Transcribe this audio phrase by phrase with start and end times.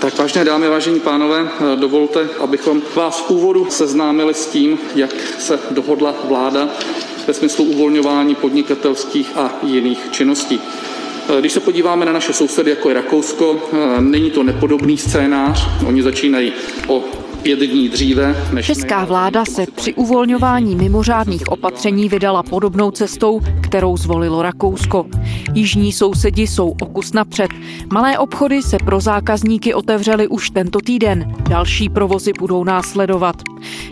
[0.00, 5.60] Tak vážné dámy, vážení pánové, dovolte, abychom vás v úvodu seznámili s tím, jak se
[5.70, 6.68] dohodla vláda
[7.26, 10.60] ve smyslu uvolňování podnikatelských a jiných činností.
[11.40, 13.68] Když se podíváme na naše sousedy, jako je Rakousko,
[14.00, 15.68] není to nepodobný scénář.
[15.86, 16.52] Oni začínají
[16.86, 17.04] o
[17.42, 18.36] pět dní dříve.
[18.52, 25.06] Než Česká vláda se při uvolňování mimořádných opatření vydala podobnou cestou, kterou zvolilo Rakousko.
[25.54, 27.50] Jižní sousedi jsou o kus napřed.
[27.92, 31.34] Malé obchody se pro zákazníky otevřely už tento týden.
[31.48, 33.36] Další provozy budou následovat.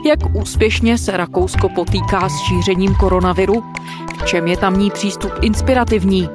[0.07, 3.65] Jak úspěšně se Rakousko potýká s šířením koronaviru?
[4.23, 6.29] V čem je tamní přístup inspirativní?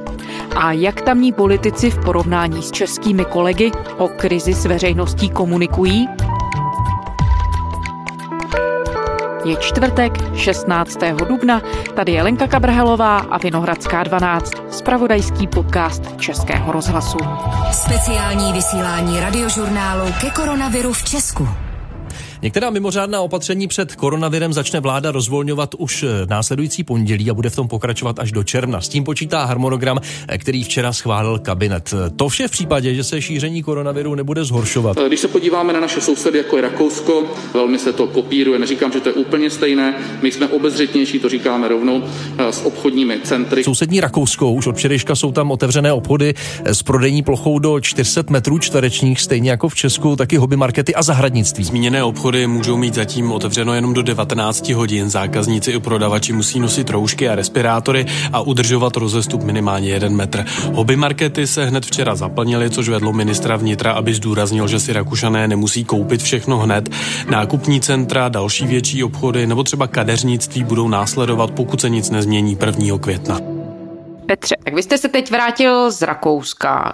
[0.55, 6.07] A jak tamní politici v porovnání s českými kolegy o krizi s veřejností komunikují?
[9.45, 10.99] Je čtvrtek, 16.
[11.27, 11.61] dubna.
[11.95, 14.52] Tady je Lenka Kabrhelová a Vinohradská 12.
[14.69, 17.17] Spravodajský podcast Českého rozhlasu.
[17.71, 21.47] Speciální vysílání radiožurnálu ke koronaviru v Česku.
[22.44, 27.55] Některá mimořádná opatření před koronavirem začne vláda rozvolňovat už eh, následující pondělí a bude v
[27.55, 28.81] tom pokračovat až do června.
[28.81, 31.94] S tím počítá harmonogram, eh, který včera schválil kabinet.
[32.16, 34.97] To vše v případě, že se šíření koronaviru nebude zhoršovat.
[35.08, 38.59] Když se podíváme na naše sousedy, jako je Rakousko, velmi se to kopíruje.
[38.59, 39.95] Neříkám, že to je úplně stejné.
[40.21, 42.03] My jsme obezřetnější, to říkáme rovnou,
[42.38, 43.64] eh, s obchodními centry.
[43.64, 46.33] Sousední Rakousko, už od včerejška jsou tam otevřené obchody
[46.66, 51.03] s prodejní plochou do 400 metrů čtverečních, stejně jako v Česku, taky hobby markety a
[51.03, 51.64] zahradnictví.
[51.64, 55.09] Zmíněné obchody obchody můžou mít zatím otevřeno jenom do 19 hodin.
[55.09, 60.45] Zákazníci i prodavači musí nosit roušky a respirátory a udržovat rozestup minimálně jeden metr.
[60.73, 65.48] Hobby markety se hned včera zaplnily, což vedlo ministra vnitra, aby zdůraznil, že si Rakušané
[65.48, 66.89] nemusí koupit všechno hned.
[67.30, 72.98] Nákupní centra, další větší obchody nebo třeba kadeřnictví budou následovat, pokud se nic nezmění 1.
[72.98, 73.39] května.
[74.26, 76.94] Petře, tak vy jste se teď vrátil z Rakouska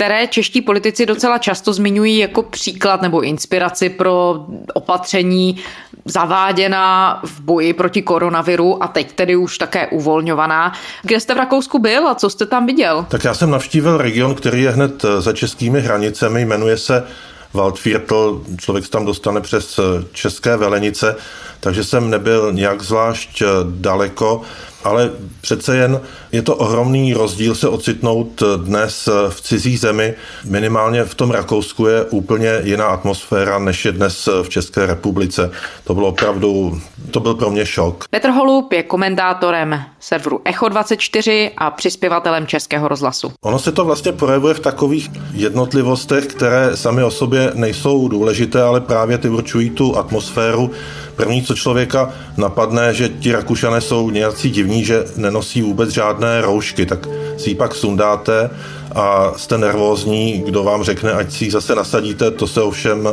[0.00, 5.56] které čeští politici docela často zmiňují jako příklad nebo inspiraci pro opatření
[6.04, 10.72] zaváděná v boji proti koronaviru a teď tedy už také uvolňovaná.
[11.02, 13.06] Kde jste v Rakousku byl a co jste tam viděl?
[13.08, 17.06] Tak já jsem navštívil region, který je hned za českými hranicemi, jmenuje se
[17.54, 19.80] Waldviertel, člověk se tam dostane přes
[20.12, 21.16] české velenice,
[21.60, 24.42] takže jsem nebyl nějak zvlášť daleko
[24.84, 25.10] ale
[25.40, 26.00] přece jen
[26.32, 30.14] je to ohromný rozdíl se ocitnout dnes v cizí zemi.
[30.44, 35.50] Minimálně v tom Rakousku je úplně jiná atmosféra, než je dnes v České republice.
[35.84, 36.80] To bylo opravdu,
[37.10, 38.04] to byl pro mě šok.
[38.10, 43.32] Petr Holub je komentátorem serveru Echo24 a přispěvatelem Českého rozhlasu.
[43.42, 48.80] Ono se to vlastně projevuje v takových jednotlivostech, které sami o sobě nejsou důležité, ale
[48.80, 50.70] právě ty určují tu atmosféru
[51.20, 56.86] První, co člověka napadne, že ti Rakušané jsou nějací divní, že nenosí vůbec žádné roušky,
[56.86, 58.50] tak si ji pak sundáte
[58.94, 63.08] a jste nervózní, kdo vám řekne, ať si ji zase nasadíte, to se ovšem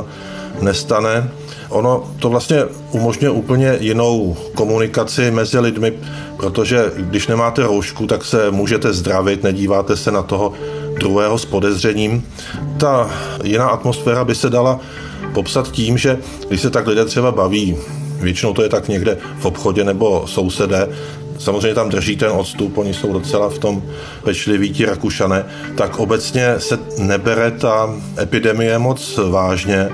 [0.62, 1.32] nestane.
[1.70, 5.94] Ono to vlastně umožňuje úplně jinou komunikaci mezi lidmi,
[6.38, 10.54] protože když nemáte roušku, tak se můžete zdravit, nedíváte se na toho
[11.00, 12.24] druhého s podezřením.
[12.78, 13.10] Ta
[13.44, 14.80] jiná atmosféra by se dala
[15.34, 17.78] popsat tím, že když se tak lidé třeba baví,
[18.22, 20.88] většinou to je tak někde v obchodě nebo sousedé,
[21.40, 23.84] samozřejmě tam drží ten odstup, oni jsou docela v tom
[24.24, 25.46] pečliví ti Rakušané,
[25.76, 29.90] tak obecně se nebere ta epidemie moc vážně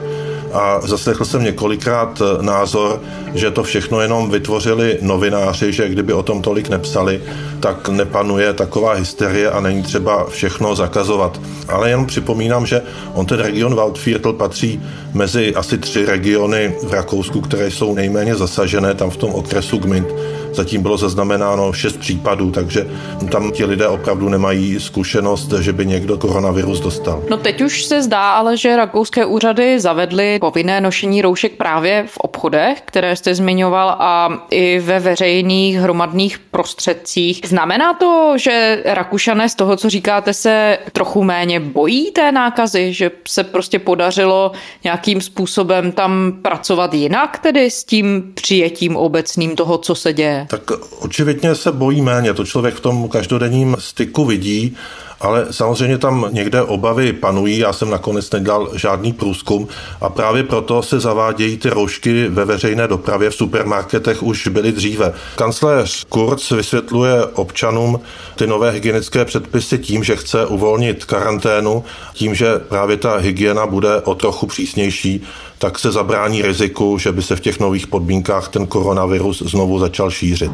[0.53, 3.01] a zaslechl jsem několikrát názor,
[3.33, 7.21] že to všechno jenom vytvořili novináři, že kdyby o tom tolik nepsali,
[7.59, 11.41] tak nepanuje taková hysterie a není třeba všechno zakazovat.
[11.67, 12.81] Ale jenom připomínám, že
[13.13, 18.93] on ten region Waldviertel patří mezi asi tři regiony v Rakousku, které jsou nejméně zasažené
[18.93, 20.07] tam v tom okresu Gmint
[20.53, 22.87] Zatím bylo zaznamenáno šest případů, takže
[23.31, 27.23] tam ti lidé opravdu nemají zkušenost, že by někdo koronavirus dostal.
[27.29, 32.17] No teď už se zdá ale, že rakouské úřady zavedly povinné nošení roušek právě v
[32.17, 37.41] obchodech, které jste zmiňoval, a i ve veřejných hromadných prostředcích.
[37.45, 43.11] Znamená to, že Rakušané z toho, co říkáte, se trochu méně bojí té nákazy, že
[43.27, 44.51] se prostě podařilo
[44.83, 50.42] nějakým způsobem tam pracovat jinak, tedy s tím přijetím obecným toho, co se děje?
[50.47, 54.77] Tak očividně se bojí méně, to člověk v tom každodenním styku vidí,
[55.23, 59.67] ale samozřejmě tam někde obavy panují, já jsem nakonec nedal žádný průzkum
[60.01, 65.13] a právě proto se zavádějí ty roušky ve veřejné dopravě v supermarketech už byly dříve.
[65.35, 67.99] Kancléř Kurz vysvětluje občanům
[68.35, 71.83] ty nové hygienické předpisy tím, že chce uvolnit karanténu,
[72.13, 75.23] tím, že právě ta hygiena bude o trochu přísnější,
[75.57, 80.11] tak se zabrání riziku, že by se v těch nových podmínkách ten koronavirus znovu začal
[80.11, 80.51] šířit.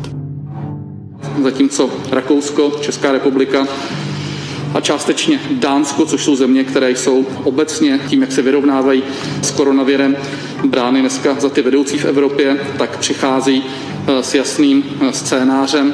[1.44, 3.68] Zatímco Rakousko, Česká republika
[4.74, 9.04] a částečně Dánsko, což jsou země, které jsou obecně tím, jak se vyrovnávají
[9.42, 10.18] s koronavirem,
[10.66, 13.64] brány dneska za ty vedoucí v Evropě, tak přichází
[14.08, 15.94] eh, s jasným eh, scénářem,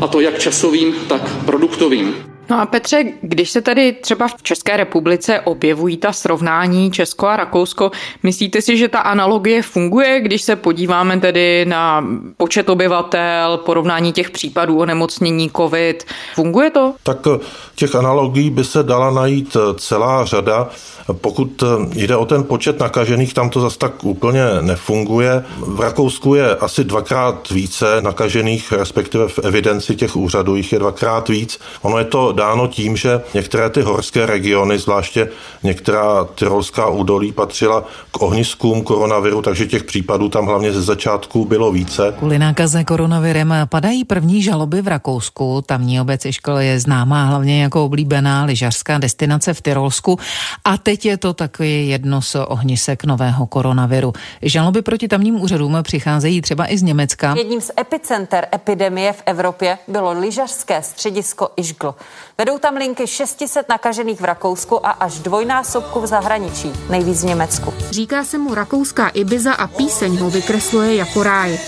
[0.00, 2.14] a to jak časovým, tak produktovým.
[2.50, 7.36] No a Petře, když se tady třeba v České republice objevují ta srovnání Česko a
[7.36, 7.90] Rakousko,
[8.22, 12.04] myslíte si, že ta analogie funguje, když se podíváme tedy na
[12.36, 16.04] počet obyvatel, porovnání těch případů onemocnění COVID?
[16.34, 16.94] Funguje to?
[17.02, 17.38] Tak eh,
[17.74, 20.68] těch analogií by se dala najít eh, celá řada.
[21.12, 25.44] Pokud eh, jde o ten počet nakažených, tam to zase tak úplně nefunguje.
[25.58, 31.28] V Rakousku je asi dvakrát více nakažených, respektive v evidenci těch úřadů jich je dvakrát
[31.28, 31.60] víc.
[31.82, 35.28] Ono je to dáno tím, že některé ty horské regiony, zvláště
[35.62, 41.72] některá tyrolská údolí, patřila k ohniskům koronaviru, takže těch případů tam hlavně ze začátku bylo
[41.72, 42.14] více.
[42.18, 45.62] Kvůli nákaze koronavirem padají první žaloby v Rakousku.
[45.66, 50.18] Tamní obec Iškol je známá hlavně jako oblíbená lyžařská destinace v Tyrolsku.
[50.64, 54.12] A teď je to takový jedno z ohnisek nového koronaviru.
[54.42, 57.34] Žaloby proti tamním úřadům přicházejí třeba i z Německa.
[57.38, 61.94] Jedním z epicenter epidemie v Evropě bylo lyžařské středisko Išgl.
[62.38, 67.74] Vedou tam linky 600 nakažených v Rakousku a až dvojnásobku v zahraničí, nejvíc v Německu.
[67.90, 71.58] Říká se mu rakouská Ibiza a píseň ho vykresluje jako ráj.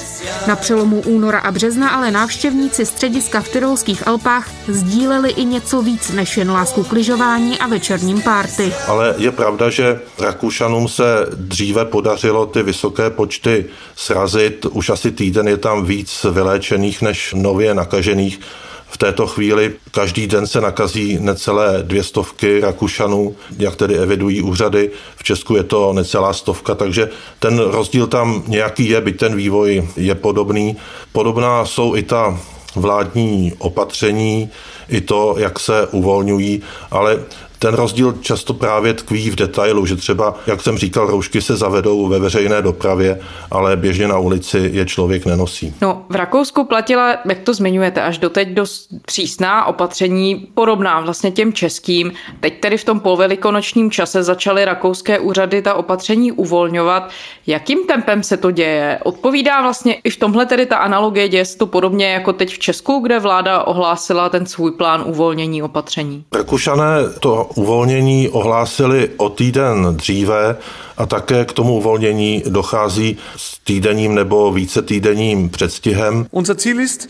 [0.46, 6.10] Na přelomu února a března ale návštěvníci střediska v Tyrolských Alpách sdíleli i něco víc
[6.10, 8.72] než jen lásku k lyžování a večerním párty.
[8.86, 13.64] Ale je pravda, že Rakušanům se dříve podařilo ty vysoké počty
[13.96, 14.66] srazit.
[14.70, 18.40] Už asi týden je tam víc vyléčených než nově nakažených.
[18.90, 24.90] V této chvíli každý den se nakazí necelé dvě stovky Rakušanů, jak tedy evidují úřady.
[25.16, 27.08] V Česku je to necelá stovka, takže
[27.38, 30.76] ten rozdíl tam nějaký je, byť ten vývoj je podobný.
[31.12, 32.38] Podobná jsou i ta
[32.76, 34.50] vládní opatření,
[34.88, 37.20] i to, jak se uvolňují, ale
[37.58, 42.08] ten rozdíl často právě tkví v detailu, že třeba, jak jsem říkal, roušky se zavedou
[42.08, 43.20] ve veřejné dopravě,
[43.50, 45.74] ale běžně na ulici je člověk nenosí.
[45.80, 51.52] No, v Rakousku platila, jak to zmiňujete, až doteď dost přísná opatření, podobná vlastně těm
[51.52, 52.12] českým.
[52.40, 57.10] Teď tedy v tom povelikonočním čase začaly rakouské úřady ta opatření uvolňovat.
[57.46, 58.98] Jakým tempem se to děje?
[59.04, 62.58] Odpovídá vlastně i v tomhle tedy ta analogie, děje se to podobně jako teď v
[62.58, 66.24] Česku, kde vláda ohlásila ten svůj plán uvolnění opatření?
[66.34, 70.56] Rakušané to uvolnění ohlásili o týden dříve
[70.96, 76.26] a také k tomu uvolnění dochází s týdenním nebo více týdenním předstihem.
[76.30, 77.08] Unser Ziel ist,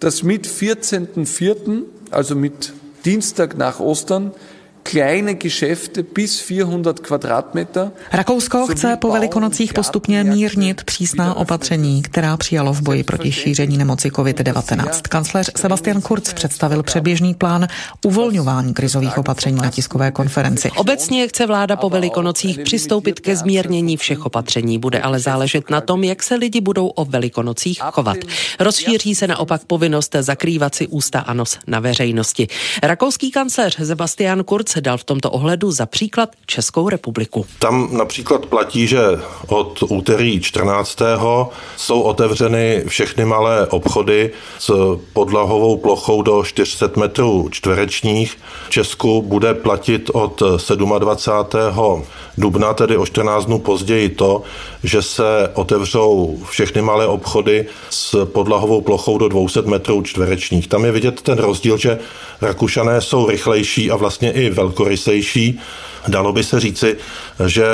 [0.00, 2.74] dass mit 14.04., also mit
[3.04, 4.32] Dienstag nach Ostern,
[4.90, 7.90] kleine Geschäfte bis 400 Quadratmeter.
[8.12, 14.08] Rakousko chce po velikonocích postupně mírnit přísná opatření, která přijalo v boji proti šíření nemoci
[14.08, 15.00] COVID-19.
[15.08, 17.66] Kancléř Sebastian Kurz představil předběžný plán
[18.04, 20.70] uvolňování krizových opatření na tiskové konferenci.
[20.70, 26.04] Obecně chce vláda po velikonocích přistoupit ke zmírnění všech opatření, bude ale záležet na tom,
[26.04, 28.16] jak se lidi budou o velikonocích chovat.
[28.60, 32.48] Rozšíří se naopak povinnost zakrývat si ústa a nos na veřejnosti.
[32.82, 37.46] Rakouský kancléř Sebastian Kurz dal v tomto ohledu za příklad Českou republiku.
[37.58, 39.00] Tam například platí, že
[39.48, 40.98] od úterý 14.
[41.76, 48.38] jsou otevřeny všechny malé obchody s podlahovou plochou do 400 metrů čtverečních.
[48.66, 50.42] V Česku bude platit od
[50.98, 52.04] 27.
[52.38, 54.42] dubna, tedy o 14 dnů později to,
[54.84, 60.68] že se otevřou všechny malé obchody s podlahovou plochou do 200 metrů čtverečních.
[60.68, 61.98] Tam je vidět ten rozdíl, že
[62.40, 65.60] Rakušané jsou rychlejší a vlastně i velkorysejší.
[66.08, 66.96] Dalo by se říci,
[67.46, 67.66] že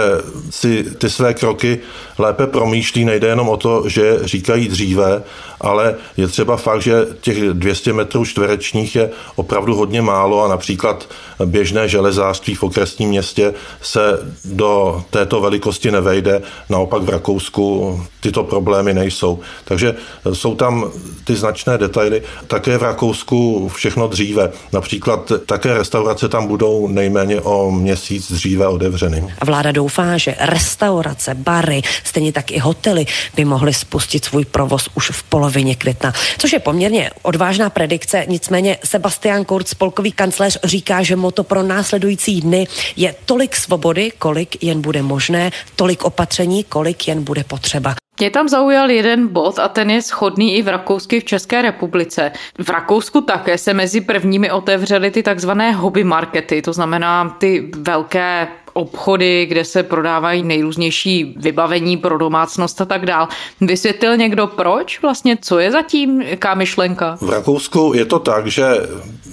[0.50, 1.78] si ty své kroky
[2.18, 5.22] lépe promýšlí, nejde jenom o to, že říkají dříve,
[5.60, 11.08] ale je třeba fakt, že těch 200 metrů čtverečních je opravdu hodně málo a například
[11.44, 18.94] běžné železářství v okresním městě se do této velikosti nevejde, naopak v Rakousku tyto problémy
[18.94, 19.40] nejsou.
[19.64, 19.94] Takže
[20.32, 20.90] jsou tam
[21.24, 22.22] ty značné detaily.
[22.46, 24.52] Také v Rakousku všechno dříve.
[24.72, 29.24] Například také restaurace tam budou nejméně o měsíc dříve otevřeny.
[29.44, 35.10] Vláda doufá, že restaurace, bary, stejně tak i hotely by mohly spustit svůj provoz už
[35.10, 38.24] v polovině května, což je poměrně odvážná predikce.
[38.28, 44.62] Nicméně Sebastian Kurz, spolkový kancléř, říká, že moto pro následující dny je tolik svobody, kolik
[44.62, 48.01] jen bude možné, tolik opatření, kolik jen bude potřeba.
[48.20, 52.32] Mě tam zaujal jeden bod a ten je schodný i v Rakousku v České republice.
[52.58, 58.48] V Rakousku také se mezi prvními otevřely ty takzvané hobby markety, to znamená ty velké
[58.72, 63.28] obchody, kde se prodávají nejrůznější vybavení pro domácnost a tak dál.
[63.60, 67.16] Vysvětlil někdo proč vlastně, co je zatím, jaká myšlenka?
[67.20, 68.66] V Rakousku je to tak, že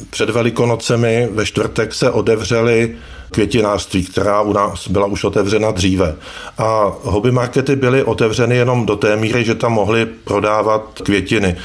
[0.09, 2.98] před Velikonocemi ve čtvrtek se odevřely
[3.31, 6.15] květinářství, která u nás byla už otevřena dříve.
[6.57, 11.55] A hobby markety byly otevřeny jenom do té míry, že tam mohly prodávat květiny.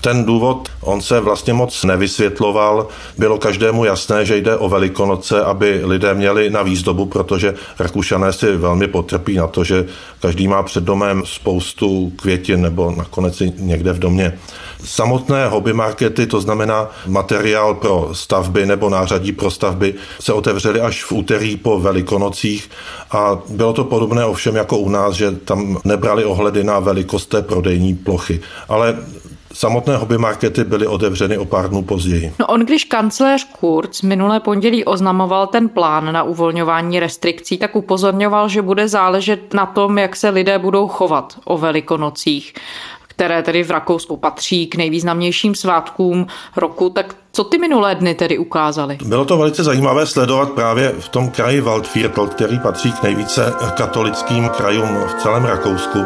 [0.00, 2.88] Ten důvod, on se vlastně moc nevysvětloval.
[3.18, 8.56] Bylo každému jasné, že jde o Velikonoce, aby lidé měli na výzdobu, protože Rakušané si
[8.56, 9.86] velmi potrpí na to, že
[10.20, 14.38] každý má před domem spoustu květin nebo nakonec i někde v domě.
[14.84, 21.04] Samotné hobby markety, to znamená materiál pro stavby nebo nářadí pro stavby, se otevřely až
[21.04, 22.70] v úterý po Velikonocích
[23.10, 27.42] a bylo to podobné ovšem jako u nás, že tam nebrali ohledy na velikost té
[27.42, 28.40] prodejní plochy.
[28.68, 28.96] Ale
[29.52, 32.32] Samotné hobby markety byly otevřeny o pár dnů později.
[32.38, 38.48] No on, když kancléř Kurz minulé pondělí oznamoval ten plán na uvolňování restrikcí, tak upozorňoval,
[38.48, 42.54] že bude záležet na tom, jak se lidé budou chovat o velikonocích
[43.20, 48.38] které tedy v Rakousku patří k nejvýznamnějším svátkům roku, tak co ty minulé dny tedy
[48.38, 48.98] ukázaly?
[49.04, 54.48] Bylo to velice zajímavé sledovat právě v tom kraji Waldviertel, který patří k nejvíce katolickým
[54.48, 55.98] krajům v celém Rakousku.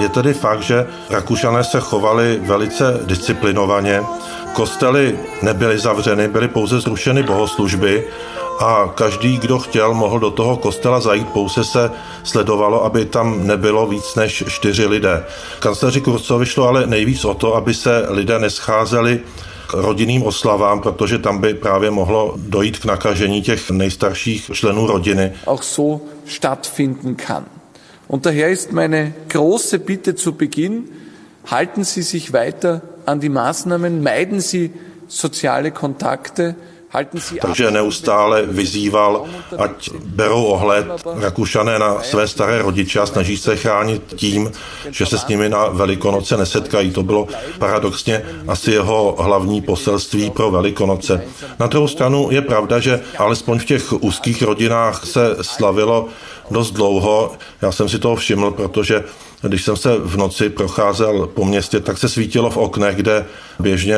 [0.00, 4.02] Je tedy fakt, že Rakušané se chovali velice disciplinovaně.
[4.52, 8.04] Kostely nebyly zavřeny, byly pouze zrušeny bohoslužby
[8.60, 11.90] a každý, kdo chtěl, mohl do toho kostela zajít, pouze se
[12.24, 15.24] sledovalo, aby tam nebylo víc než čtyři lidé.
[15.58, 19.20] Kancléři Kurcovi šlo ale nejvíc o to, aby se lidé nescházeli
[19.66, 25.32] k rodinným oslavám, protože tam by právě mohlo dojít k nakažení těch nejstarších členů rodiny.
[25.46, 27.44] Auch so stattfinden kann.
[28.12, 30.90] Und daher ist meine große Bitte zu Beginn,
[31.46, 34.70] halten Sie sich weiter an die Maßnahmen, meiden Sie
[35.08, 36.54] soziale Kontakte,
[37.40, 39.24] takže neustále vyzýval,
[39.58, 40.86] ať berou ohled
[41.20, 44.52] Rakušané na své staré rodiče a snaží se chránit tím,
[44.90, 46.90] že se s nimi na Velikonoce nesetkají.
[46.90, 51.24] To bylo paradoxně asi jeho hlavní poselství pro Velikonoce.
[51.58, 56.08] Na druhou stranu je pravda, že alespoň v těch úzkých rodinách se slavilo
[56.50, 57.32] dost dlouho.
[57.62, 59.04] Já jsem si toho všiml, protože
[59.48, 63.24] když jsem se v noci procházel po městě, tak se svítilo v oknech, kde
[63.60, 63.96] běžně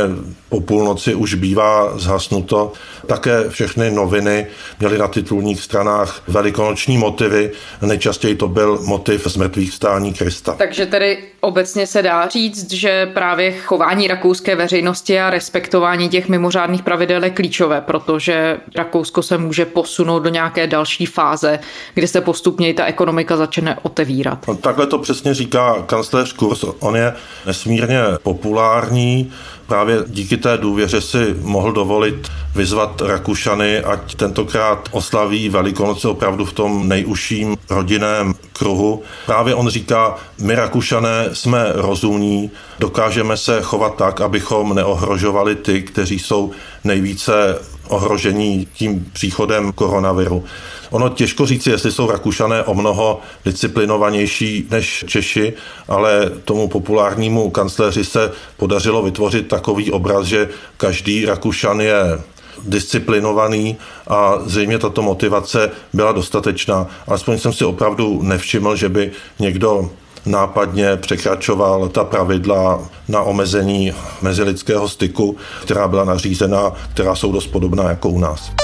[0.49, 2.73] po půlnoci už bývá zhasnuto.
[3.07, 4.47] Také všechny noviny
[4.81, 7.51] měly na titulních stranách velikonoční motivy.
[7.83, 10.55] Nejčastěji to byl motiv zmrtvých stání Krista.
[10.59, 16.83] Takže tedy obecně se dá říct, že právě chování rakouské veřejnosti a respektování těch mimořádných
[16.83, 21.59] pravidel je klíčové, protože Rakousko se může posunout do nějaké další fáze,
[21.95, 24.49] kde se postupně ta ekonomika začne otevírat.
[24.49, 26.65] No, takhle to přesně říká kancléř Kurz.
[26.81, 27.13] On je
[27.47, 29.33] nesmírně populární,
[29.67, 36.53] právě díky té důvěře si mohl dovolit vyzvat Rakušany, ať tentokrát oslaví Velikonoce opravdu v
[36.53, 39.03] tom nejužším rodinném kruhu.
[39.27, 46.19] Právě on říká, my Rakušané jsme rozumní, dokážeme se chovat tak, abychom neohrožovali ty, kteří
[46.19, 46.51] jsou
[46.85, 50.45] nejvíce ohrožení tím příchodem koronaviru.
[50.91, 55.53] Ono těžko říci, jestli jsou Rakušané o mnoho disciplinovanější než Češi,
[55.89, 62.21] ale tomu populárnímu kancléři se podařilo vytvořit takový obraz, že každý Rakušan je
[62.63, 63.77] disciplinovaný
[64.09, 66.87] a zřejmě tato motivace byla dostatečná.
[67.07, 69.91] Alespoň jsem si opravdu nevšiml, že by někdo
[70.27, 77.89] nápadně překračoval ta pravidla na omezení mezilidského styku, která byla nařízena, která jsou dost podobná
[77.89, 78.64] jako u nás.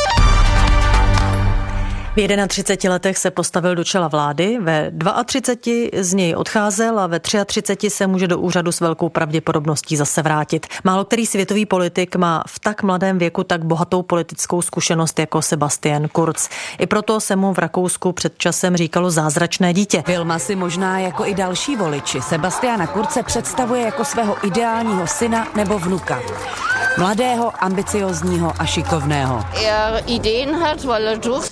[2.17, 4.93] V 31 letech se postavil do čela vlády, ve
[5.25, 10.23] 32 z něj odcházel a ve 33 se může do úřadu s velkou pravděpodobností zase
[10.23, 10.67] vrátit.
[10.85, 16.09] Málo který světový politik má v tak mladém věku tak bohatou politickou zkušenost jako Sebastian
[16.09, 16.49] Kurz.
[16.79, 20.05] I proto se mu v Rakousku před časem říkalo zázračné dítě.
[20.07, 25.79] Vilma si možná jako i další voliči Sebastiana Kurce představuje jako svého ideálního syna nebo
[25.79, 26.21] vnuka.
[26.99, 29.45] Mladého, ambiciozního a šikovného.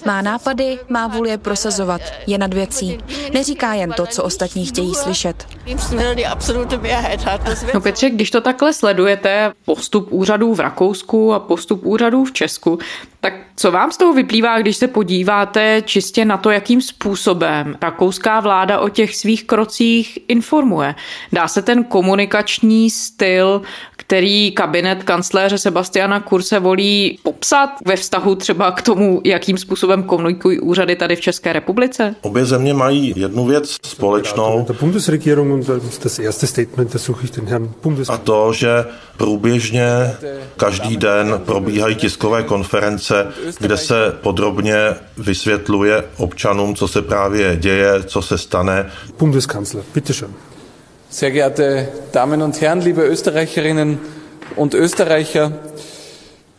[0.07, 2.99] Má nápady, má vůli je prosazovat, je nad věcí.
[3.33, 5.47] Neříká jen to, co ostatní chtějí slyšet.
[7.75, 12.79] No Petře, když to takhle sledujete, postup úřadů v Rakousku a postup úřadů v Česku,
[13.21, 18.41] tak co vám z toho vyplývá, když se podíváte čistě na to, jakým způsobem rakouská
[18.41, 20.95] vláda o těch svých krocích informuje?
[21.33, 23.63] Dá se ten komunikační styl,
[24.09, 30.61] který kabinet kancléře Sebastiana Kurse volí popsat ve vztahu třeba k tomu, jakým způsobem komunikují
[30.61, 32.15] úřady tady v České republice?
[32.21, 34.67] Obě země mají jednu věc společnou.
[38.09, 38.85] A to, že
[39.17, 39.87] průběžně
[40.57, 43.27] každý den probíhají tiskové konference,
[43.61, 44.77] kde se podrobně
[45.19, 48.91] vysvětluje občanům, co se právě děje, co se stane.
[49.19, 50.31] Bundeskanzler, bitteschön.
[51.11, 53.99] Sehr geehrte Damen und Herren, liebe Österreicherinnen
[54.57, 55.53] und Österreicher,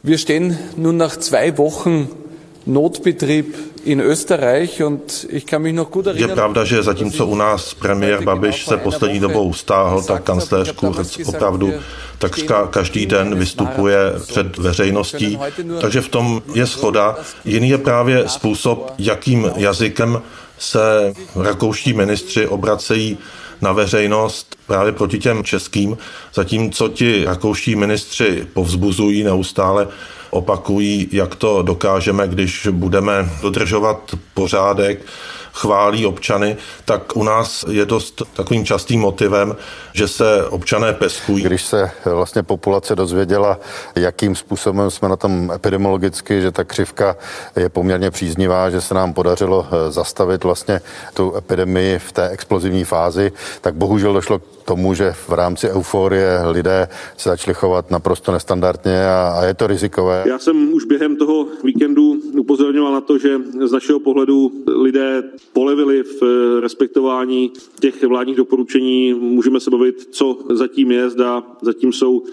[0.01, 2.09] wir stehen nun nach zwei Wochen
[2.65, 3.53] Notbetrieb
[3.85, 6.29] in Österreich und ich kann mich noch gut erinnern.
[6.29, 11.17] Je pravda, že zatímco u nás premiér Babiš se poslední dobou stáhl, tak kancléř Kurz
[11.25, 11.73] opravdu
[12.17, 15.39] takřka každý den vystupuje před veřejností,
[15.81, 17.15] takže v tom je schoda.
[17.45, 20.21] Jiný je právě způsob, jakým jazykem
[20.59, 23.17] se rakouští ministři obracejí
[23.61, 25.97] na veřejnost právě proti těm českým,
[26.33, 29.87] zatímco ti rakouští ministři povzbuzují neustále
[30.29, 35.05] opakují, jak to dokážeme, když budeme dodržovat pořádek,
[35.59, 39.55] chválí občany, tak u nás je dost takovým častým motivem,
[39.93, 41.43] že se občané peskují.
[41.43, 43.59] Když se vlastně populace dozvěděla,
[43.95, 47.15] jakým způsobem jsme na tom epidemiologicky, že ta křivka
[47.55, 50.81] je poměrně příznivá, že se nám podařilo eh, zastavit vlastně
[51.13, 56.39] tu epidemii v té explozivní fázi, tak bohužel došlo k tomu, že v rámci euforie
[56.51, 56.87] lidé
[57.17, 60.23] se začali chovat naprosto nestandardně a, a je to rizikové.
[60.27, 64.51] Já jsem už během toho víkendu upozorňoval na to, že z našeho pohledu
[64.81, 65.21] lidé
[65.53, 69.13] polevili v eh, respektování těch vládních doporučení.
[69.13, 72.23] Můžeme se bavit, co zatím je, zda zatím jsou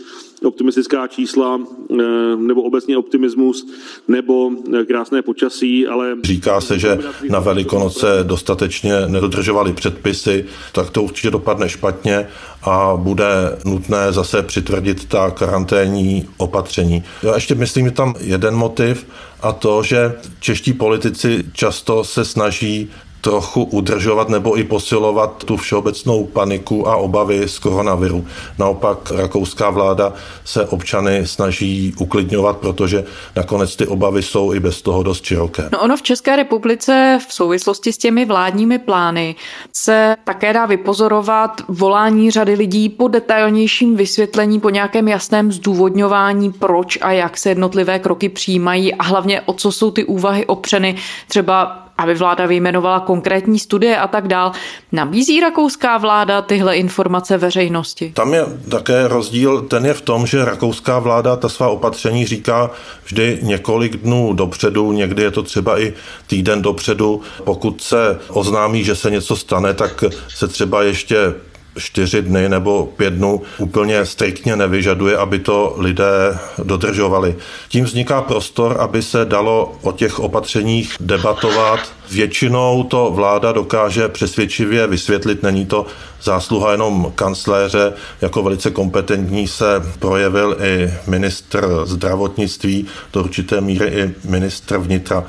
[0.45, 1.97] optimistická čísla eh,
[2.37, 3.67] nebo obecně optimismus
[4.09, 6.17] nebo eh, krásné počasí, ale...
[6.25, 6.99] Říká se, že
[7.31, 12.29] na Velikonoce dostatečně nedodržovali předpisy, tak to určitě dopadne špatně
[12.63, 17.05] a bude nutné zase přitvrdit ta karanténní opatření.
[17.23, 19.07] Já ještě myslím, že tam jeden motiv
[19.41, 22.91] a to, že čeští politici často se snaží
[23.27, 28.27] trochu udržovat nebo i posilovat tu všeobecnou paniku a obavy z koronaviru.
[28.59, 30.13] Naopak rakouská vláda
[30.45, 33.05] se občany snaží uklidňovat, protože
[33.37, 35.69] nakonec ty obavy jsou i bez toho dost široké.
[35.73, 39.35] No ono v České republice v souvislosti s těmi vládními plány
[39.73, 46.99] se také dá vypozorovat volání řady lidí po detailnějším vysvětlení, po nějakém jasném zdůvodňování, proč
[47.01, 50.97] a jak se jednotlivé kroky přijímají a hlavně o co jsou ty úvahy opřeny
[51.29, 54.53] třeba aby vláda vyjmenovala konkrétní studie a tak dál.
[54.93, 58.13] Nabízí rakouská vláda tyhle informace veřejnosti?
[58.15, 62.71] Tam je také rozdíl, ten je v tom, že rakouská vláda ta svá opatření říká
[63.05, 65.95] vždy několik dnů dopředu, někdy je to třeba i
[66.27, 67.21] týden dopředu.
[67.45, 71.35] Pokud se oznámí, že se něco stane, tak se třeba ještě
[71.79, 77.37] čtyři dny nebo pět dnů úplně striktně nevyžaduje, aby to lidé dodržovali.
[77.69, 81.81] Tím vzniká prostor, aby se dalo o těch opatřeních debatovat.
[82.11, 85.87] Většinou to vláda dokáže přesvědčivě vysvětlit, není to
[86.23, 94.29] zásluha jenom kancléře, jako velice kompetentní se projevil i ministr zdravotnictví, do určité míry i
[94.31, 95.25] ministr vnitra.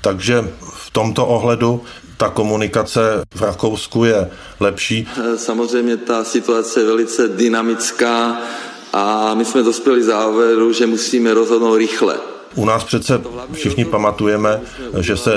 [0.00, 1.82] Takže v tomto ohledu
[2.16, 3.00] ta komunikace
[3.34, 5.08] v Rakousku je lepší.
[5.36, 8.40] Samozřejmě ta situace je velice dynamická
[8.92, 12.18] a my jsme dospěli závěru, že musíme rozhodnout rychle.
[12.54, 13.20] U nás přece
[13.52, 14.60] všichni pamatujeme,
[15.00, 15.32] že se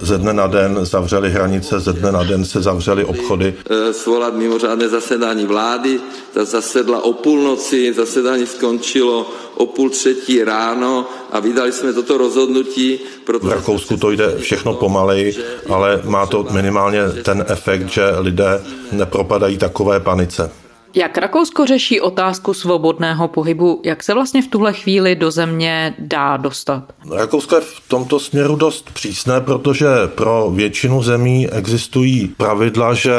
[0.00, 3.54] ze dne na den zavřely hranice, ze dne na den se zavřely obchody.
[3.70, 6.00] Eh, svolat mimořádné zasedání vlády,
[6.34, 13.00] ta zasedla o půlnoci, zasedání skončilo o půl třetí ráno a vydali jsme toto rozhodnutí.
[13.42, 15.36] V Rakousku to jde všechno pomaleji,
[15.68, 20.50] ale má to minimálně ten efekt, že lidé nepropadají takové panice.
[20.94, 23.80] Jak Rakousko řeší otázku svobodného pohybu?
[23.84, 26.84] Jak se vlastně v tuhle chvíli do země dá dostat?
[27.10, 33.12] Rakousko je v tomto směru dost přísné, protože pro většinu zemí existují pravidla, že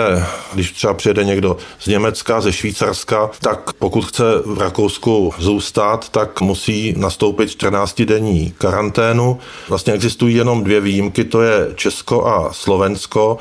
[0.53, 6.41] když třeba přijede někdo z Německa, ze Švýcarska, tak pokud chce v Rakousku zůstat, tak
[6.41, 9.39] musí nastoupit 14-denní karanténu.
[9.69, 13.37] Vlastně existují jenom dvě výjimky, to je Česko a Slovensko.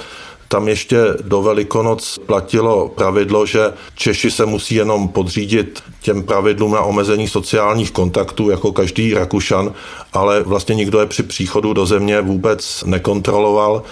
[0.49, 6.81] Tam ještě do Velikonoc platilo pravidlo, že Češi se musí jenom podřídit těm pravidlům na
[6.81, 9.73] omezení sociálních kontaktů, jako každý Rakušan,
[10.13, 13.83] ale vlastně nikdo je při příchodu do země vůbec nekontroloval.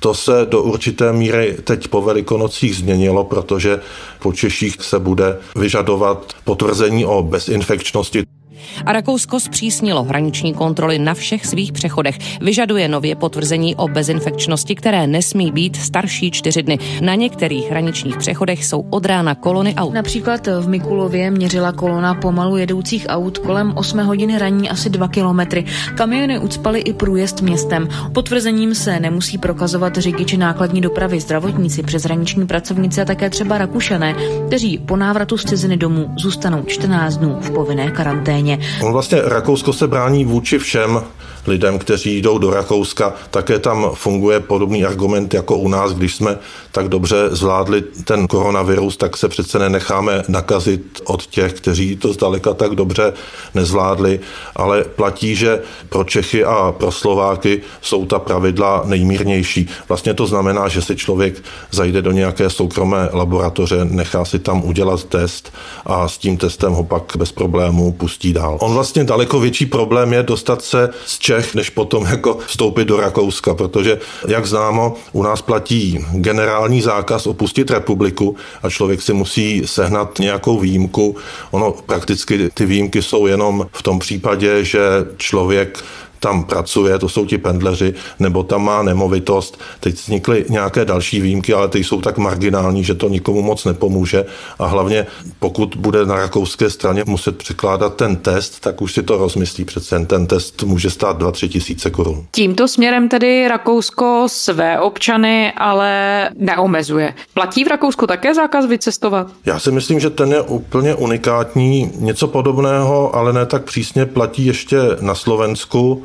[0.00, 3.80] To se do určité míry teď po velikonocích změnilo, protože
[4.18, 8.37] po Češích se bude vyžadovat potvrzení o bezinfekčnosti.
[8.86, 12.18] A Rakousko zpřísnilo hraniční kontroly na všech svých přechodech.
[12.40, 16.78] Vyžaduje nově potvrzení o bezinfekčnosti, které nesmí být starší čtyři dny.
[17.00, 19.94] Na některých hraničních přechodech jsou od rána kolony aut.
[19.94, 25.64] Například v Mikulově měřila kolona pomalu jedoucích aut kolem 8 hodiny raní asi 2 kilometry.
[25.94, 27.88] Kamiony ucpaly i průjezd městem.
[28.12, 34.14] Potvrzením se nemusí prokazovat řidiči nákladní dopravy, zdravotníci, přeshraniční pracovníci a také třeba Rakušané,
[34.46, 38.47] kteří po návratu z ciziny domů zůstanou 14 dnů v povinné karanténě.
[38.82, 41.00] On vlastně Rakousko se brání vůči všem
[41.48, 43.12] lidem, kteří jdou do Rakouska.
[43.30, 46.38] Také tam funguje podobný argument jako u nás, když jsme
[46.72, 52.54] tak dobře zvládli ten koronavirus, tak se přece nenecháme nakazit od těch, kteří to zdaleka
[52.54, 53.12] tak dobře
[53.54, 54.20] nezvládli,
[54.56, 59.68] ale platí, že pro Čechy a pro Slováky jsou ta pravidla nejmírnější.
[59.88, 65.04] Vlastně to znamená, že si člověk zajde do nějaké soukromé laboratoře, nechá si tam udělat
[65.04, 65.52] test
[65.86, 68.58] a s tím testem ho pak bez problémů pustí dál.
[68.60, 73.00] On vlastně daleko větší problém je dostat se z Čech, než potom jako vstoupit do
[73.00, 73.98] Rakouska, protože,
[74.28, 80.58] jak známo, u nás platí generální zákaz opustit republiku a člověk si musí sehnat nějakou
[80.58, 81.16] výjimku.
[81.50, 84.80] Ono prakticky ty výjimky jsou jenom v tom případě, že
[85.16, 85.84] člověk
[86.20, 89.60] tam pracuje, to jsou ti pendleři, nebo tam má nemovitost.
[89.80, 94.24] Teď vznikly nějaké další výjimky, ale ty jsou tak marginální, že to nikomu moc nepomůže.
[94.58, 95.06] A hlavně,
[95.38, 99.64] pokud bude na rakouské straně muset překládat ten test, tak už si to rozmyslí.
[99.64, 102.26] Přece ten test může stát 2-3 tisíce korun.
[102.30, 107.14] Tímto směrem tedy Rakousko své občany ale neomezuje.
[107.34, 109.26] Platí v Rakousku také zákaz vycestovat?
[109.46, 111.90] Já si myslím, že ten je úplně unikátní.
[111.96, 116.04] Něco podobného, ale ne tak přísně platí ještě na Slovensku.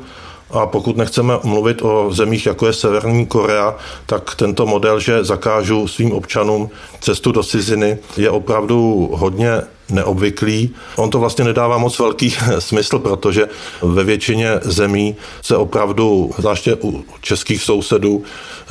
[0.50, 3.76] A pokud nechceme mluvit o zemích, jako je Severní Korea,
[4.06, 10.74] tak tento model, že zakážu svým občanům cestu do ciziny, je opravdu hodně neobvyklý.
[10.96, 13.48] On to vlastně nedává moc velký smysl, protože
[13.82, 18.22] ve většině zemí se opravdu, zvláště u českých sousedů,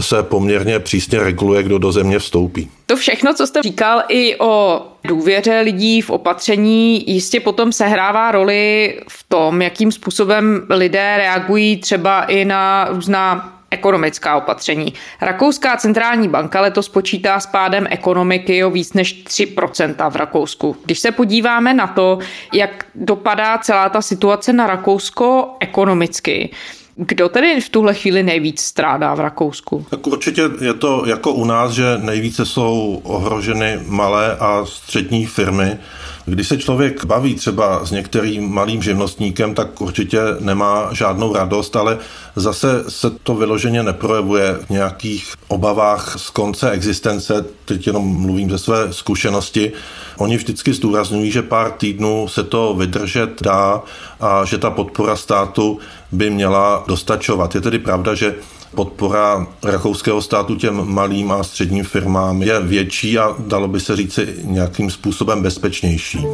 [0.02, 2.70] se poměrně přísně reguluje, kdo do země vstoupí.
[2.86, 9.00] To všechno, co jste říkal i o důvěře lidí v opatření, jistě potom sehrává roli
[9.10, 14.94] v tom, jakým způsobem lidé reagují třeba i na různá ekonomická opatření.
[15.22, 20.78] Rakouská centrální banka letos počítá s pádem ekonomiky o víc než 3% v Rakousku.
[20.86, 22.20] Když se podíváme na to,
[22.54, 26.50] jak dopadá celá ta situace na Rakousko ekonomicky,
[26.96, 29.86] kdo tedy v tuhle chvíli nejvíc strádá v Rakousku?
[29.90, 35.78] Tak určitě je to jako u nás, že nejvíce jsou ohroženy malé a střední firmy.
[36.26, 41.98] Když se člověk baví třeba s některým malým živnostníkem, tak určitě nemá žádnou radost, ale
[42.36, 47.46] zase se to vyloženě neprojevuje v nějakých obavách z konce existence.
[47.66, 49.72] Teď jenom mluvím ze své zkušenosti.
[50.18, 53.82] Oni vždycky zdůrazňují, že pár týdnů se to vydržet dá
[54.20, 55.80] a že ta podpora státu
[56.12, 57.56] by měla dostačovat.
[57.56, 58.36] Je tedy pravda, že
[58.76, 64.36] podpora rakouského státu těm malým a středním firmám je větší a dalo by se říci
[64.44, 66.26] nějakým způsobem bezpečnější.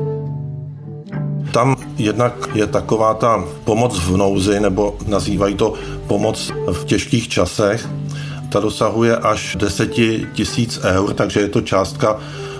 [1.54, 5.73] Tam jednak je taková ta pomoc v nouzi, nebo nazývají to
[6.08, 7.89] pomoc v těžkých časech.
[8.49, 9.91] Ta dosahuje až 10
[10.34, 12.19] tisíc eur, takže je to částka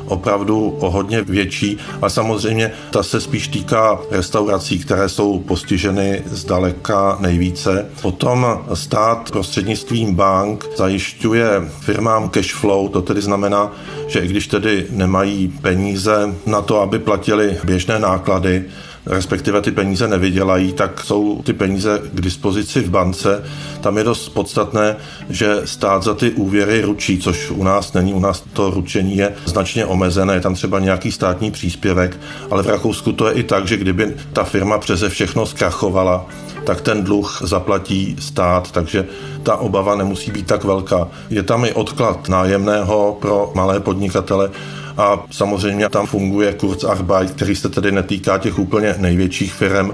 [0.10, 7.17] opravdu o hodně větší a samozřejmě ta se spíš týká restaurací, které jsou postiženy zdaleka
[7.19, 7.89] nejvíce.
[8.02, 13.72] Potom stát prostřednictvím bank zajišťuje firmám cash flow, to tedy znamená,
[14.08, 18.65] že i když tedy nemají peníze na to, aby platili běžné náklady,
[19.06, 23.44] respektive ty peníze nevydělají, tak jsou ty peníze k dispozici v bance.
[23.82, 24.96] Tam je dost podstatné,
[25.30, 28.14] že stát za ty úvěry ručí, což u nás není.
[28.14, 32.18] U nás to ručení je značně omezené, je tam třeba nějaký státní příspěvek,
[32.52, 36.26] ale v Rakousku to je i tak, že kdyby ta firma přeze všechno zkrachovala,
[36.64, 39.06] tak ten dluh zaplatí stát, takže
[39.44, 41.08] ta obava nemusí být tak velká.
[41.30, 44.50] Je tam i odklad nájemného pro malé podnikatele,
[45.00, 49.92] a samozřejmě tam funguje Kurzarbeit, který se tedy netýká těch úplně největších firm,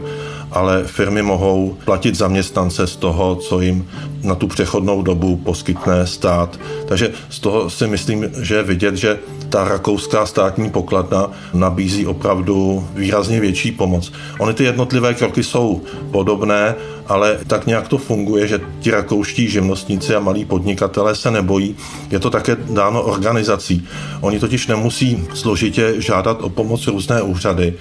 [0.51, 3.87] ale firmy mohou platit zaměstnance z toho, co jim
[4.23, 6.59] na tu přechodnou dobu poskytne stát.
[6.87, 9.19] Takže z toho si myslím, že je vidět, že
[9.55, 14.11] ta rakouská státní pokladna nabízí opravdu výrazně větší pomoc.
[14.39, 16.75] Ony ty jednotlivé kroky jsou podobné,
[17.07, 21.75] ale tak nějak to funguje, že ti rakouští živnostníci a malí podnikatelé se nebojí.
[22.11, 23.87] Je to také dáno organizací.
[24.21, 27.73] Oni totiž nemusí složitě žádat o pomoc různé úřady.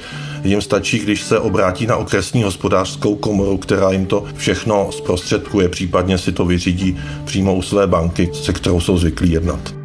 [0.45, 6.19] Jim stačí, když se obrátí na okresní hospodářskou komoru, která jim to všechno zprostředkuje, případně
[6.19, 9.84] si to vyřídí přímo u své banky, se kterou jsou zvyklí jednat.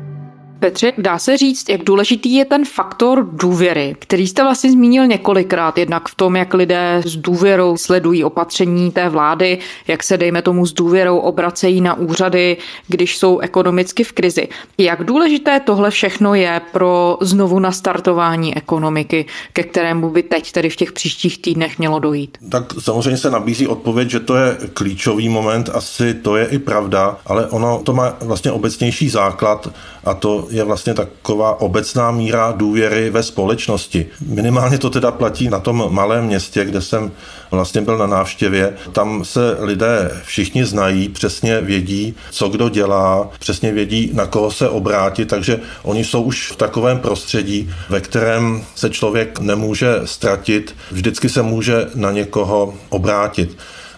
[0.59, 5.77] Petře, dá se říct, jak důležitý je ten faktor důvěry, který jste vlastně zmínil několikrát,
[5.77, 10.65] jednak v tom, jak lidé s důvěrou sledují opatření té vlády, jak se, dejme tomu,
[10.65, 14.47] s důvěrou obracejí na úřady, když jsou ekonomicky v krizi.
[14.77, 20.75] Jak důležité tohle všechno je pro znovu nastartování ekonomiky, ke kterému by teď tedy v
[20.75, 22.37] těch příštích týdnech mělo dojít?
[22.49, 27.17] Tak samozřejmě se nabízí odpověď, že to je klíčový moment, asi to je i pravda,
[27.25, 29.71] ale ono to má vlastně obecnější základ
[30.03, 34.05] a to je vlastně taková obecná míra důvěry ve společnosti.
[34.27, 37.11] Minimálně to teda platí na tom malém městě, kde jsem
[37.51, 38.73] vlastně byl na návštěvě.
[38.91, 44.69] Tam se lidé všichni znají, přesně vědí, co kdo dělá, přesně vědí, na koho se
[44.69, 51.29] obrátit, takže oni jsou už v takovém prostředí, ve kterém se člověk nemůže ztratit, vždycky
[51.29, 53.57] se může na někoho obrátit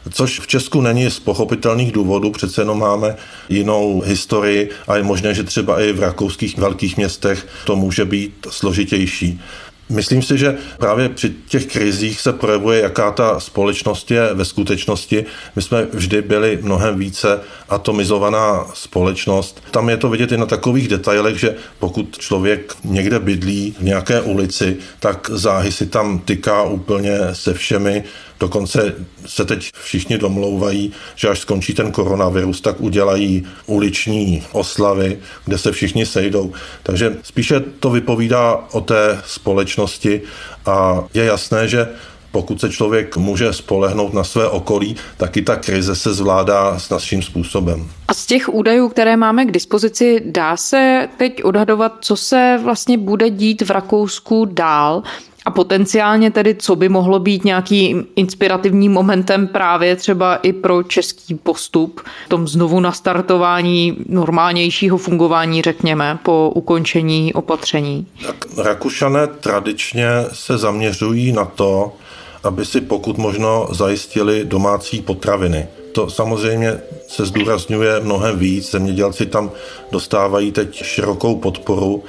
[0.10, 3.16] což v Česku není z pochopitelných důvodů, přece jenom máme
[3.50, 8.48] jinou historii a je možné, že třeba i v rakouských velkých městech to může být
[8.50, 9.42] složitější.
[9.92, 15.26] Myslím si, že právě při těch krizích se projevuje, jaká ta společnost je ve skutečnosti.
[15.56, 19.64] My jsme vždy byli mnohem více atomizovaná společnost.
[19.72, 24.22] Tam je to vidět i na takových detailech, že pokud člověk někde bydlí v nějaké
[24.22, 28.04] ulici, tak záhy si tam tyká úplně se všemi
[28.42, 35.58] Dokonce se teď všichni domlouvají, že až skončí ten koronavirus, tak udělají uliční oslavy, kde
[35.58, 36.54] se všichni sejdou.
[36.84, 40.22] Takže spíše to vypovídá o té společnosti
[40.66, 41.88] a je jasné, že
[42.32, 46.90] pokud se člověk může spolehnout na své okolí, tak i ta krize se zvládá s
[46.90, 47.90] naším způsobem.
[48.08, 52.98] A z těch údajů, které máme k dispozici, dá se teď odhadovat, co se vlastně
[52.98, 55.04] bude dít v Rakousku dál?
[55.46, 61.36] A potenciálně tedy, co by mohlo být nějakým inspirativním momentem právě třeba i pro český
[61.36, 68.08] postup v tom znovu nastartování normálnějšího fungování, řekněme, po ukončení opatření?
[68.26, 71.94] Tak Rakušané tradičně se zaměřují na to,
[72.44, 75.68] aby si pokud možno zajistili domácí potraviny.
[75.92, 78.72] To samozřejmě se zdůrazňuje mnohem víc.
[78.72, 79.52] Zemědělci tam
[79.92, 82.04] dostávají teď širokou podporu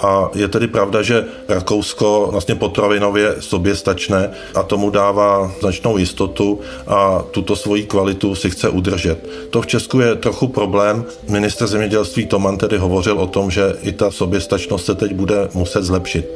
[0.00, 7.24] a je tedy pravda, že Rakousko vlastně potravinově soběstačné a tomu dává značnou jistotu a
[7.30, 9.28] tuto svoji kvalitu si chce udržet.
[9.50, 11.04] To v Česku je trochu problém.
[11.28, 15.84] Minister zemědělství Toman tedy hovořil o tom, že i ta soběstačnost se teď bude muset
[15.84, 16.26] zlepšit.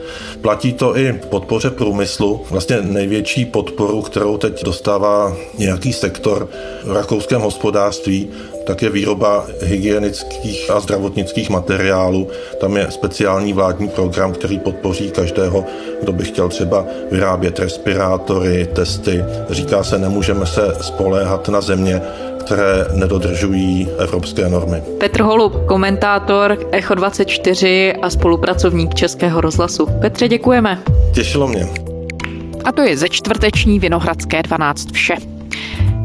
[0.40, 2.40] Platí to i podpoře průmyslu.
[2.50, 6.48] Vlastně největší podporu, kterou teď dostává nějaký sektor
[6.84, 8.28] v rakouském hospodářství,
[8.66, 12.28] tak je výroba hygienických a zdravotnických materiálů.
[12.60, 15.64] Tam je speciální vládní program, který podpoří každého,
[16.02, 19.24] kdo by chtěl třeba vyrábět respirátory, testy.
[19.50, 22.02] Říká se, nemůžeme se spoléhat na země,
[22.40, 24.82] které nedodržují evropské normy.
[24.98, 29.86] Petr Holub, komentátor Echo 24 a spolupracovník Českého rozhlasu.
[30.00, 30.78] Petře, děkujeme.
[31.14, 31.68] Těšilo mě.
[32.64, 35.14] A to je ze čtvrteční Vinohradské 12 vše.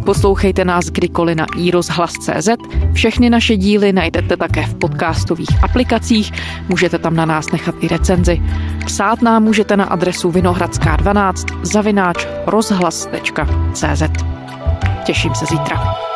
[0.05, 2.49] Poslouchejte nás kdykoliv na iRozhlas.cz.
[2.93, 6.31] Všechny naše díly najdete také v podcastových aplikacích.
[6.69, 8.41] Můžete tam na nás nechat i recenzi.
[8.85, 14.03] Psát nám můžete na adresu vinohradská12 zavináč rozhlas.cz.
[15.05, 16.14] Těším se zítra.